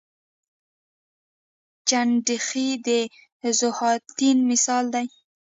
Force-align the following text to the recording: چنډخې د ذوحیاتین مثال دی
چنډخې 1.89 2.67
د 2.87 2.87
ذوحیاتین 3.59 4.37
مثال 4.51 4.85
دی 4.93 5.05